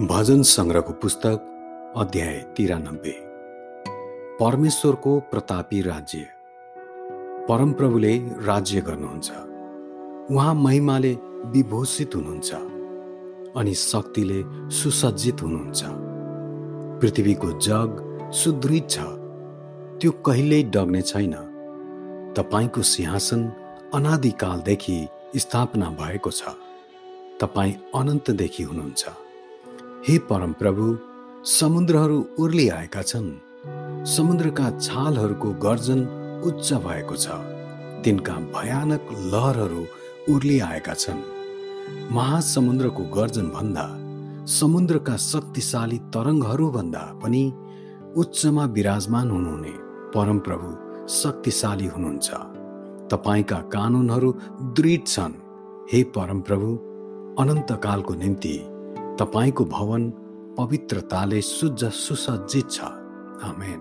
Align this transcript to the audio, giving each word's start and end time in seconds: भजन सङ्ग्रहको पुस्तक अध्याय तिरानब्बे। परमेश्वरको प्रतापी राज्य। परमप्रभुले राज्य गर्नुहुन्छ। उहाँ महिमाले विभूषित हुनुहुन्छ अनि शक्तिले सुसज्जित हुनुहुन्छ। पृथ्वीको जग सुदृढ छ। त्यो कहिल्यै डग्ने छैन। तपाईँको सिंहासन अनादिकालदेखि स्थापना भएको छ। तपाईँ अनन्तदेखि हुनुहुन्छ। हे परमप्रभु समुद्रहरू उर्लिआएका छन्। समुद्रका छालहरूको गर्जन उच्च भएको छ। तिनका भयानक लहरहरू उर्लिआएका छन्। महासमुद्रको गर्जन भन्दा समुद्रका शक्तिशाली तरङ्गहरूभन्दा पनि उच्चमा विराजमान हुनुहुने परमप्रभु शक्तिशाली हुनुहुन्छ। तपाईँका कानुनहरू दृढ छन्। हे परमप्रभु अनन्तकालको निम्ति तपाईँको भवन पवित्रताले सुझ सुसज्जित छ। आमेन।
भजन 0.00 0.42
सङ्ग्रहको 0.42 0.92
पुस्तक 0.92 1.94
अध्याय 1.96 2.44
तिरानब्बे। 2.56 3.20
परमेश्वरको 4.40 5.20
प्रतापी 5.20 5.82
राज्य। 5.82 6.18
परमप्रभुले 7.48 8.18
राज्य 8.18 8.80
गर्नुहुन्छ। 8.80 9.30
उहाँ 10.30 10.54
महिमाले 10.54 11.12
विभूषित 11.46 12.14
हुनुहुन्छ 12.14 12.54
अनि 13.56 13.74
शक्तिले 13.74 14.42
सुसज्जित 14.70 15.42
हुनुहुन्छ। 15.42 15.84
पृथ्वीको 17.00 17.52
जग 17.60 18.20
सुदृढ 18.34 18.88
छ। 18.88 18.98
त्यो 20.00 20.10
कहिल्यै 20.10 20.62
डग्ने 20.62 21.02
छैन। 21.02 21.34
तपाईँको 22.36 22.82
सिंहासन 22.82 23.52
अनादिकालदेखि 23.94 25.08
स्थापना 25.36 25.90
भएको 25.90 26.30
छ। 26.30 26.42
तपाईँ 27.40 27.74
अनन्तदेखि 27.94 28.62
हुनुहुन्छ। 28.62 29.08
हे 30.06 30.16
परमप्रभु 30.18 30.86
समुद्रहरू 31.48 32.16
उर्लिआएका 32.38 33.02
छन्। 33.02 33.28
समुद्रका 34.04 34.66
छालहरूको 34.78 35.52
गर्जन 35.52 36.00
उच्च 36.46 36.72
भएको 36.72 37.16
छ। 37.16 37.26
तिनका 38.04 38.34
भयानक 38.56 39.06
लहरहरू 39.34 39.84
उर्लिआएका 40.34 40.94
छन्। 40.94 41.22
महासमुद्रको 42.12 43.04
गर्जन 43.16 43.48
भन्दा 43.48 43.86
समुद्रका 44.46 45.16
शक्तिशाली 45.16 45.98
तरङ्गहरूभन्दा 46.14 47.04
पनि 47.22 47.42
उच्चमा 48.16 48.64
विराजमान 48.76 49.30
हुनुहुने 49.30 49.72
परमप्रभु 50.16 50.68
शक्तिशाली 51.14 51.86
हुनुहुन्छ। 51.86 52.28
तपाईँका 53.08 53.60
कानुनहरू 53.72 54.32
दृढ 54.76 55.02
छन्। 55.06 55.40
हे 55.92 56.02
परमप्रभु 56.18 56.68
अनन्तकालको 57.42 58.14
निम्ति 58.14 58.56
तपाईँको 59.18 59.64
भवन 59.64 60.10
पवित्रताले 60.58 61.40
सुझ 61.40 61.84
सुसज्जित 61.84 62.70
छ। 62.70 62.80
आमेन। 63.44 63.80